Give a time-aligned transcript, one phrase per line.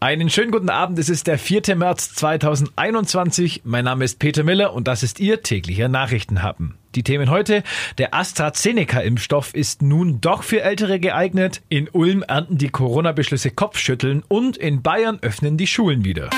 [0.00, 1.74] Einen schönen guten Abend, es ist der 4.
[1.74, 3.62] März 2021.
[3.64, 6.78] Mein Name ist Peter Miller und das ist Ihr täglicher Nachrichtenhappen.
[6.94, 7.64] Die Themen heute.
[7.98, 11.62] Der AstraZeneca-Impfstoff ist nun doch für Ältere geeignet.
[11.68, 16.30] In Ulm ernten die Corona-Beschlüsse Kopfschütteln und in Bayern öffnen die Schulen wieder.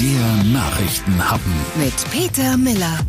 [0.00, 3.00] Der Nachrichtenhappen mit Peter Miller.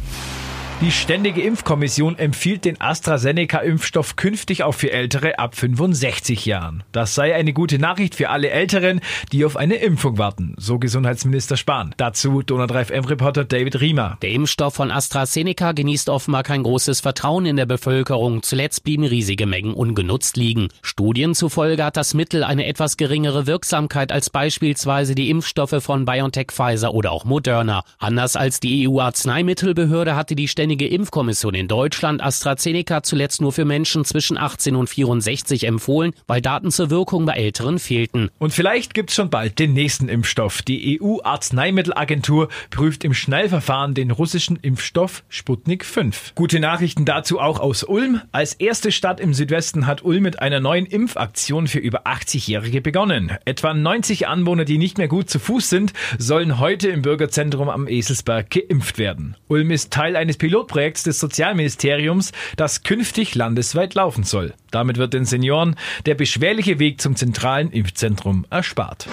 [0.79, 6.83] Die Ständige Impfkommission empfiehlt den AstraZeneca-Impfstoff künftig auch für Ältere ab 65 Jahren.
[6.91, 9.01] Das sei eine gute Nachricht für alle Älteren,
[9.31, 11.95] die auf eine Impfung warten, so Gesundheitsminister Spahn.
[11.97, 14.19] Dazu Donald 3 FM-Reporter David Riemer.
[14.21, 18.43] Der Impfstoff von AstraZeneca genießt offenbar kein großes Vertrauen in der Bevölkerung.
[18.43, 20.67] Zuletzt blieben riesige Mengen ungenutzt liegen.
[20.83, 26.51] Studien zufolge hat das Mittel eine etwas geringere Wirksamkeit als beispielsweise die Impfstoffe von BioNTech,
[26.51, 27.83] Pfizer oder auch Moderna.
[27.97, 33.63] Anders als die EU-Arzneimittelbehörde hatte die Ständige Zuständige Impfkommission in Deutschland AstraZeneca zuletzt nur für
[33.63, 38.29] Menschen zwischen 18 und 64 empfohlen, weil Daten zur Wirkung bei Älteren fehlten.
[38.37, 40.61] Und vielleicht gibt's schon bald den nächsten Impfstoff.
[40.63, 46.33] Die EU-Arzneimittelagentur prüft im Schnellverfahren den russischen Impfstoff Sputnik 5.
[46.35, 48.19] Gute Nachrichten dazu auch aus Ulm.
[48.33, 53.31] Als erste Stadt im Südwesten hat Ulm mit einer neuen Impfaktion für über 80-Jährige begonnen.
[53.45, 57.87] Etwa 90 Anwohner, die nicht mehr gut zu Fuß sind, sollen heute im Bürgerzentrum am
[57.87, 59.37] Eselsberg geimpft werden.
[59.47, 64.53] Ulm ist Teil eines Pilot Pilotprojekts des Sozialministeriums, das künftig landesweit laufen soll.
[64.71, 65.75] Damit wird den Senioren
[66.05, 69.07] der beschwerliche Weg zum zentralen Impfzentrum erspart.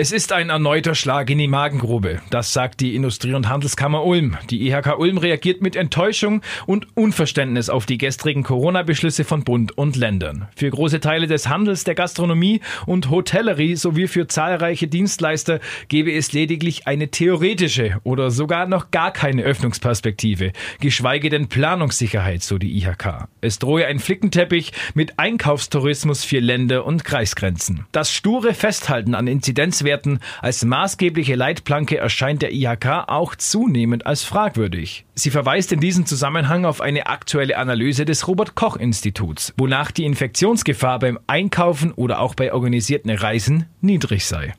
[0.00, 2.20] Es ist ein erneuter Schlag in die Magengrube.
[2.30, 4.36] Das sagt die Industrie- und Handelskammer Ulm.
[4.48, 9.96] Die IHK Ulm reagiert mit Enttäuschung und Unverständnis auf die gestrigen Corona-Beschlüsse von Bund und
[9.96, 10.46] Ländern.
[10.54, 16.32] Für große Teile des Handels, der Gastronomie und Hotellerie sowie für zahlreiche Dienstleister gebe es
[16.32, 23.26] lediglich eine theoretische oder sogar noch gar keine Öffnungsperspektive, geschweige denn Planungssicherheit, so die IHK.
[23.40, 27.84] Es drohe ein Flickenteppich mit Einkaufstourismus für Länder und Kreisgrenzen.
[27.90, 34.22] Das sture Festhalten an Inzidenzwerten Grenzwerten als maßgebliche Leitplanke erscheint der IHK auch zunehmend als
[34.22, 35.06] fragwürdig.
[35.14, 40.04] Sie verweist in diesem Zusammenhang auf eine aktuelle Analyse des Robert Koch Instituts, wonach die
[40.04, 44.54] Infektionsgefahr beim Einkaufen oder auch bei organisierten Reisen niedrig sei.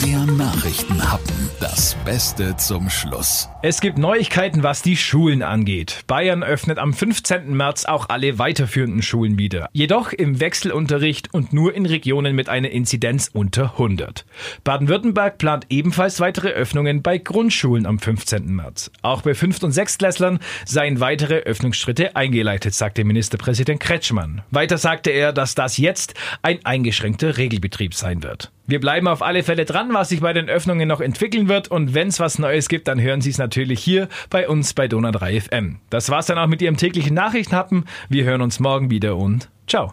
[0.00, 1.50] Der Nachrichtenhappen.
[1.60, 3.50] Das Beste zum Schluss.
[3.60, 6.00] Es gibt Neuigkeiten, was die Schulen angeht.
[6.06, 7.54] Bayern öffnet am 15.
[7.54, 9.68] März auch alle weiterführenden Schulen wieder.
[9.72, 14.24] Jedoch im Wechselunterricht und nur in Regionen mit einer Inzidenz unter 100.
[14.64, 18.46] Baden-Württemberg plant ebenfalls weitere Öffnungen bei Grundschulen am 15.
[18.46, 18.90] März.
[19.02, 19.62] Auch bei 5.
[19.62, 19.98] und 6.
[19.98, 24.40] Klässlern seien weitere Öffnungsschritte eingeleitet, sagte Ministerpräsident Kretschmann.
[24.50, 28.50] Weiter sagte er, dass das jetzt ein eingeschränkter Regelbetrieb sein wird.
[28.66, 31.68] Wir bleiben auf alle Fälle dran, was sich bei den Öffnungen noch entwickeln wird.
[31.68, 34.88] Und wenn es was Neues gibt, dann hören Sie es natürlich hier bei uns bei
[34.88, 35.80] Donau 3 FM.
[35.90, 37.84] Das war's dann auch mit Ihrem täglichen Nachrichtenhappen.
[38.08, 39.92] Wir hören uns morgen wieder und ciao.